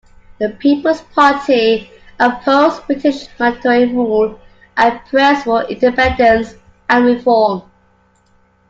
[0.39, 4.39] The People's Party opposed British Mandatory rule
[4.75, 6.55] and pressed for independence
[6.89, 7.61] and reform.